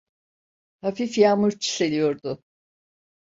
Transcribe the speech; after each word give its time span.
Hafif 0.81 1.17
yağmur 1.17 1.51
çiseliyordu. 1.59 2.43